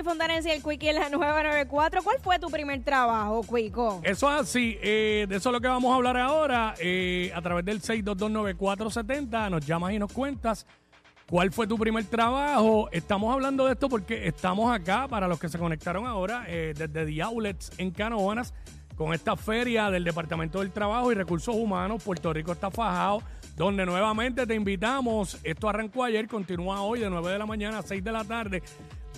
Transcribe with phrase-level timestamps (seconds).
[0.00, 2.02] Jackie Fontanes y el Quickie en la 994.
[2.02, 4.00] ¿Cuál fue tu primer trabajo, Quico?
[4.02, 6.74] Eso es así, eh, de eso es lo que vamos a hablar ahora.
[6.80, 10.66] eh, a través del 6229470 nos llamas y nos cuentas
[11.28, 12.88] cuál fue tu primer trabajo.
[12.92, 17.04] Estamos hablando de esto porque estamos acá, para los que se conectaron ahora, eh, desde
[17.04, 18.54] The Outlets en Canoanas,
[18.96, 22.02] con esta feria del Departamento del Trabajo y Recursos Humanos.
[22.02, 23.22] Puerto Rico está fajado,
[23.54, 25.38] donde nuevamente te invitamos.
[25.44, 28.62] Esto arrancó ayer, continúa hoy de 9 de la mañana a 6 de la tarde.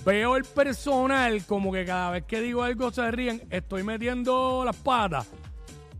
[0.05, 3.43] Veo el personal como que cada vez que digo algo se ríen.
[3.51, 5.29] Estoy metiendo las patas.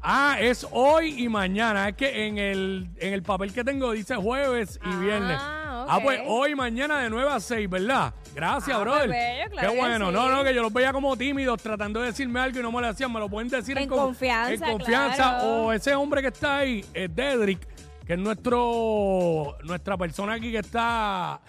[0.03, 1.89] Ah, es hoy y mañana.
[1.91, 5.39] Es que en el, en el papel que tengo dice jueves y Ah, viernes.
[5.41, 8.13] Ah, pues hoy y mañana de 9 a 6, ¿verdad?
[8.35, 9.07] Gracias, Ah, brother.
[9.07, 10.07] pues bello, claro Qué bueno.
[10.09, 10.13] sí.
[10.15, 12.81] No, no, que yo los veía como tímidos tratando de decirme algo y no me
[12.81, 13.13] lo hacían.
[13.13, 15.17] Me lo pueden decir en, En con- confianza, En confianza.
[15.39, 15.47] claro.
[15.67, 17.61] O ese hombre que está ahí, es Dedrick,
[18.07, 21.41] que es nuestro, nuestra persona aquí que está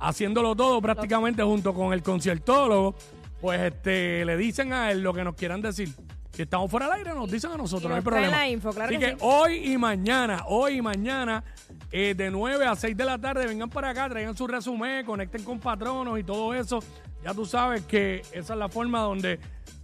[0.00, 2.94] haciéndolo todo prácticamente junto con el conciertólogo.
[3.40, 5.88] Pues este le dicen a él lo que nos quieran decir.
[6.32, 8.36] Si estamos fuera del aire, nos dicen a nosotros, Y no hay nos traen problema.
[8.44, 9.16] la info, claro Así que que sí.
[9.20, 11.42] hoy y mañana, hoy y mañana,
[11.90, 15.42] eh, de 9 a 6 de la tarde, vengan para acá, traigan su resumen, conecten
[15.42, 16.78] con patronos y todo eso.
[17.24, 19.40] Ya tú sabes que esa es la forma donde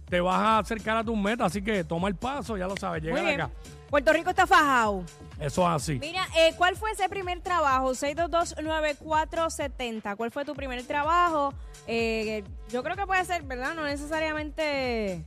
[0.09, 1.47] te vas a acercar a tus metas.
[1.47, 3.41] Así que toma el paso, ya lo sabes, Muy llega bien.
[3.41, 3.51] acá.
[3.89, 5.03] Puerto Rico está fajado.
[5.39, 5.97] Eso es así.
[5.99, 7.91] Mira, eh, ¿cuál fue ese primer trabajo?
[7.93, 10.15] 6229470.
[10.15, 11.53] ¿Cuál fue tu primer trabajo?
[11.87, 13.73] Eh, yo creo que puede ser, ¿verdad?
[13.75, 15.23] No necesariamente.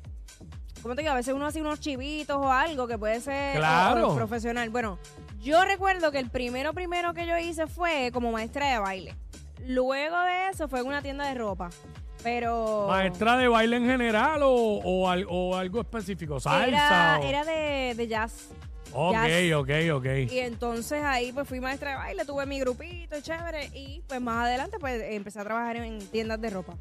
[0.82, 1.12] ¿Cómo te digo?
[1.12, 4.14] A veces uno hace unos chivitos o algo que puede ser Claro.
[4.14, 4.70] profesional.
[4.70, 4.98] Bueno,
[5.40, 9.14] yo recuerdo que el primero primero que yo hice fue como maestra de baile.
[9.66, 11.68] Luego de eso fue en una tienda de ropa.
[12.22, 12.86] Pero.
[12.88, 16.38] ¿Maestra de baile en general o, o al- o algo específico?
[16.40, 16.66] ¿Salsa?
[16.68, 18.48] Era, o- era de, de jazz.
[18.92, 19.52] Ok, jazz.
[19.54, 20.06] ok, ok.
[20.32, 24.44] Y entonces ahí pues fui maestra de baile, tuve mi grupito chévere y pues más
[24.46, 26.74] adelante pues empecé a trabajar en tiendas de ropa.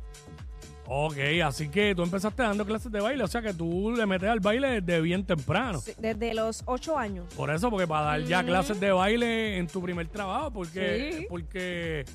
[0.92, 4.28] Ok, así que tú empezaste dando clases de baile, o sea que tú le metes
[4.28, 5.80] al baile desde bien temprano.
[5.82, 7.32] Sí, Desde los ocho años.
[7.36, 11.26] Por eso, porque para dar ya clases de baile en tu primer trabajo, porque, Sí.
[11.30, 12.06] porque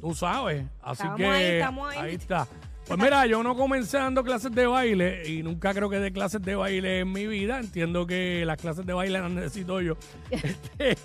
[0.00, 0.64] tú sabes.
[0.82, 2.14] Así Estamos que ahí, estamos ahí.
[2.14, 2.46] está.
[2.86, 6.42] Pues mira, yo no comencé dando clases de baile y nunca creo que dé clases
[6.42, 7.60] de baile en mi vida.
[7.60, 9.96] Entiendo que las clases de baile las necesito yo.
[10.30, 10.96] Este,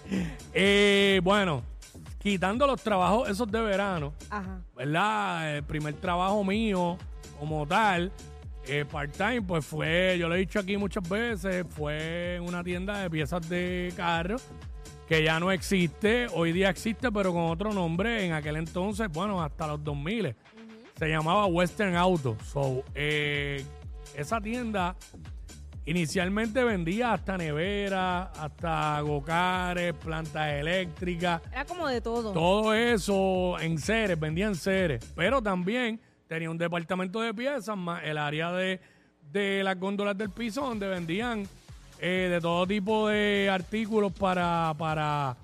[0.54, 1.62] eh, bueno,
[2.18, 4.62] quitando los trabajos esos de verano, Ajá.
[4.76, 5.58] ¿verdad?
[5.58, 6.98] El primer trabajo mío
[7.40, 8.12] como tal,
[8.68, 12.98] eh, part-time, pues fue, yo lo he dicho aquí muchas veces, fue en una tienda
[13.00, 14.38] de piezas de carro
[15.08, 19.42] que ya no existe, hoy día existe, pero con otro nombre, en aquel entonces, bueno,
[19.44, 20.36] hasta los 2000,
[20.98, 22.36] se llamaba Western Auto.
[22.44, 23.64] So, eh,
[24.16, 24.96] esa tienda
[25.86, 32.34] inicialmente vendía hasta nevera, hasta gocares, plantas eléctricas, Era como de todo.
[32.34, 35.06] todo eso en seres, vendían seres.
[35.16, 38.80] Pero también tenía un departamento de piezas, más el área de,
[39.32, 41.48] de las góndolas del piso, donde vendían
[42.00, 45.36] eh, de todo tipo de artículos para, para,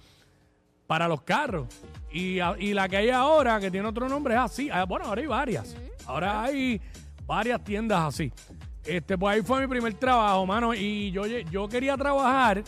[0.88, 1.68] para los carros.
[2.12, 4.70] Y, y la que hay ahora, que tiene otro nombre, es así.
[4.72, 5.76] Ah, Bueno, ahora hay varias.
[6.06, 6.82] Ahora hay
[7.26, 8.32] varias tiendas así.
[8.84, 10.74] Este, pues ahí fue mi primer trabajo, mano.
[10.74, 12.64] Y yo, yo quería trabajar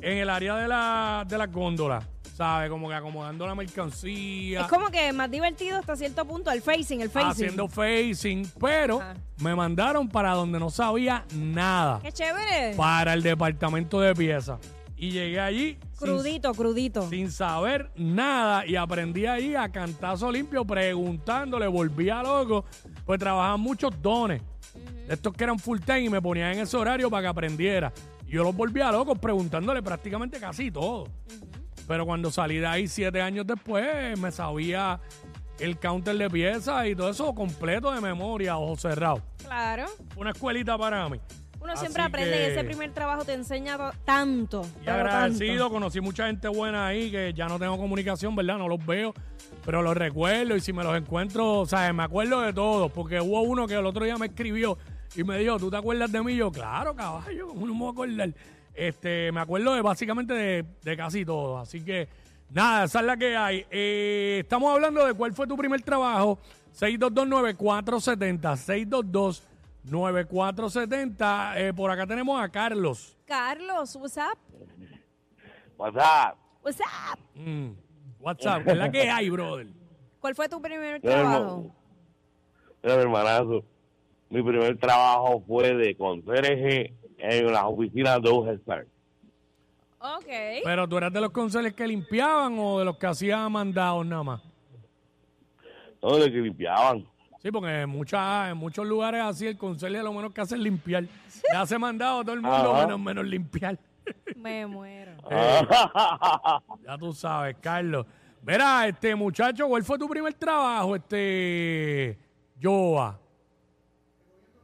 [0.00, 2.04] en el área de, la, de las góndolas,
[2.34, 2.68] ¿sabes?
[2.68, 4.62] Como que acomodando la mercancía.
[4.62, 7.30] Es como que más divertido hasta cierto punto el facing, el facing.
[7.30, 9.14] haciendo facing, pero Ajá.
[9.38, 12.74] me mandaron para donde no sabía nada, Qué chévere.
[12.76, 14.58] para el departamento de piezas.
[14.96, 17.08] Y llegué allí sin- crudito, crudito.
[17.08, 22.64] sin saber nada y aprendí ahí a cantazo limpio preguntándole, volvía loco,
[23.04, 24.40] pues trabajaban muchos dones.
[25.08, 27.92] Estos que eran full time y me ponían en ese horario para que aprendiera.
[28.26, 31.06] Y yo los volvía locos preguntándole prácticamente casi todo.
[31.86, 34.98] Pero cuando salí de ahí siete años después, me sabía
[35.58, 39.20] el counter de piezas y todo eso completo de memoria, ojos cerrados.
[39.44, 39.84] Claro.
[40.16, 41.20] Una escuelita para mí.
[41.60, 44.66] Uno siempre aprende y ese primer trabajo te enseña to- tanto.
[44.84, 45.70] Y agradecido, tanto.
[45.70, 48.58] conocí mucha gente buena ahí que ya no tengo comunicación, ¿verdad?
[48.58, 49.14] No los veo,
[49.64, 53.18] pero los recuerdo y si me los encuentro, o sea, me acuerdo de todos, porque
[53.18, 54.76] hubo uno que el otro día me escribió
[55.16, 56.32] y me dijo, ¿tú te acuerdas de mí?
[56.34, 58.34] Y yo, claro, caballo, ¿cómo no me voy a acordar?
[58.74, 62.08] Este, me acuerdo de básicamente de, de casi todos, así que
[62.50, 63.64] nada, esa es la que hay.
[63.70, 66.38] Eh, estamos hablando de cuál fue tu primer trabajo,
[66.72, 68.56] 6229470,
[69.86, 73.16] 6229470, eh, por acá tenemos a Carlos.
[73.24, 74.38] Carlos, what's up?
[75.76, 76.36] WhatsApp.
[76.62, 77.18] What's up?
[77.34, 77.74] Mm,
[78.20, 79.68] WhatsApp, ¿qué es la que hay, brother?
[80.20, 81.72] ¿Cuál fue tu primer trabajo?
[82.82, 83.64] Mira, mi hermanazo.
[84.30, 88.86] Mi primer trabajo fue de conserje en las oficinas de Ugestar.
[89.98, 90.26] Ok.
[90.64, 94.22] Pero tú eras de los conserjes que limpiaban o de los que hacían mandados nada
[94.22, 94.42] más.
[96.00, 97.06] Donde que limpiaban.
[97.40, 100.60] Sí, porque en, muchas, en muchos lugares así el conserje lo menos que hace es
[100.60, 101.02] limpiar.
[101.04, 102.86] Le hace mandado a todo el mundo Ajá.
[102.86, 103.78] menos, menos limpiar.
[104.36, 105.12] Me muero.
[106.84, 108.06] Ya tú sabes, Carlos.
[108.42, 112.18] Verá, este muchacho, ¿cuál fue tu primer trabajo, este
[112.62, 113.18] Joa?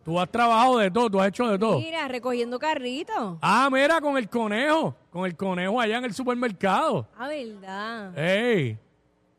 [0.05, 1.79] Tú has trabajado de todo, tú has hecho de todo.
[1.79, 3.37] Mira, recogiendo carritos.
[3.43, 7.07] Ah, mira, con el conejo, con el conejo allá en el supermercado.
[7.17, 8.19] Ah, verdad.
[8.19, 8.79] ¡Ey!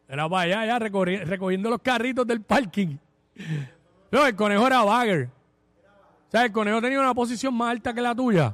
[0.07, 2.97] Era para allá, allá recorri- recogiendo los carritos del parking.
[4.11, 5.29] No, el conejo era bagger.
[6.27, 8.53] O sea, el conejo tenía una posición más alta que la tuya.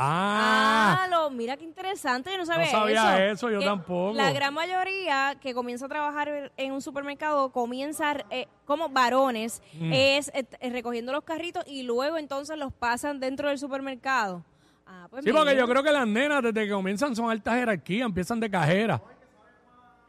[0.00, 4.14] Ah, Ah, lo, mira qué interesante, yo no sabía, sabía eso, yo Que tampoco.
[4.16, 9.92] La gran mayoría que comienza a trabajar en un supermercado comienza eh, como varones, Mm.
[9.92, 14.44] es eh, eh, recogiendo los carritos y luego entonces los pasan dentro del supermercado.
[14.86, 18.06] Ah, pues sí, porque yo creo que las nenas desde que comienzan son altas jerarquías,
[18.06, 19.02] empiezan de cajera.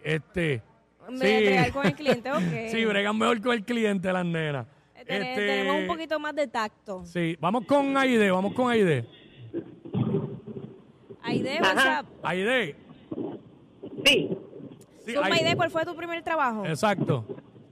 [0.04, 0.62] Este.
[1.10, 2.72] Me- bregar con el cliente, ok.
[2.72, 4.68] Sí, bregan mejor con el cliente las nenas.
[4.96, 7.04] Eh, ten- Este, Tenemos un poquito más de tacto.
[7.06, 9.08] Sí, vamos con Aide, vamos con Aide.
[11.30, 12.06] Aide, what's up?
[12.24, 12.76] Aide.
[14.06, 14.30] Sí,
[15.06, 15.36] Sí, Zumba, Aide.
[15.48, 16.66] Aide, ¿cuál fue tu primer trabajo?
[16.66, 17.26] Exacto.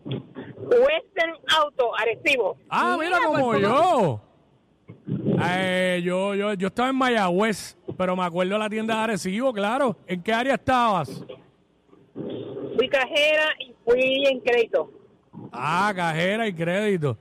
[0.05, 2.57] Western Auto, Arecibo.
[2.69, 3.57] Ah, mira, como poco.
[3.59, 4.21] yo.
[5.41, 9.53] Eh, yo, yo, yo estaba en Mayagüez, pero me acuerdo de la tienda de Arecibo,
[9.53, 9.95] claro.
[10.07, 11.23] ¿En qué área estabas?
[12.13, 14.91] Fui cajera y fui en crédito.
[15.51, 17.17] Ah, cajera y crédito.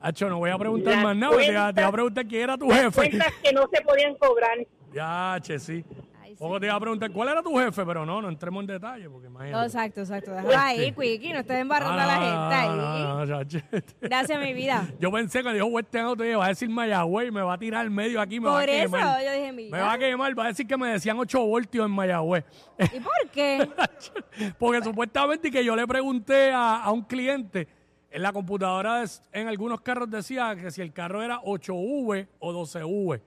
[0.00, 2.26] Hacho, no voy a preguntar Las más nada, porque te, cuentas- te voy a preguntar
[2.26, 2.90] quién era tu jefe.
[2.92, 4.58] Cuentas que no se podían cobrar.
[4.92, 5.84] Ya, che, sí.
[6.22, 6.36] Ay, sí.
[6.38, 9.08] Poco te iba a preguntar cuál era tu jefe, pero no, no entremos en detalle,
[9.10, 9.66] porque imagínate.
[9.66, 10.32] exacto, exacto.
[10.32, 12.68] Déjalo ahí, Quickie, no estés embarrando a la gente ahí.
[12.68, 13.58] No, no, no, chacho.
[14.00, 14.86] Gracias, mi vida.
[15.00, 17.90] Yo pensé que dijo Western Auto, va a decir Mayagüez, me va a tirar al
[17.90, 19.22] medio aquí, me va a Por eso quemar.
[19.24, 20.08] yo dije, Me va a mira.
[20.10, 22.44] quemar, va a decir que me decían 8 voltios en Mayagüez.
[22.94, 23.68] ¿Y por qué?
[24.58, 27.68] Porque supuestamente que yo le pregunté a, a un cliente,
[28.10, 33.20] en la computadora en algunos carros decía que si el carro era 8V o 12V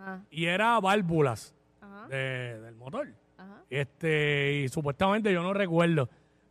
[0.00, 3.08] Ajá, y era válvulas ajá, de- del motor.
[3.36, 3.62] ajá.
[3.68, 6.08] Este, y supuestamente yo no recuerdo.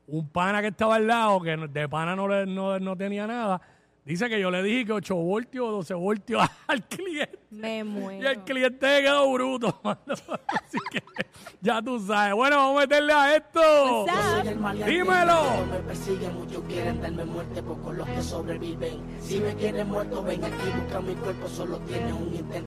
[0.08, 3.28] Un pana que estaba al lado, que no- de pana no, le- no, no tenía
[3.28, 3.62] nada,
[4.06, 7.38] dice que yo le dije que 8 voltios o 12 voltios al cliente.
[7.52, 8.44] Me Y el muero.
[8.46, 10.00] cliente quedó bruto, mano.
[10.48, 11.02] Así que
[11.62, 12.34] ya tú sabes.
[12.36, 14.06] Bueno, vamos a meterle a esto.
[14.06, 14.86] What's up?
[14.86, 15.66] Dímelo.
[15.72, 19.02] Me persiguen, muchos quieren darme muerte, pocos los que sobreviven.
[19.22, 22.56] Si me quieren muerto, ven aquí, busca mi cuerpo, solo tiene un intento.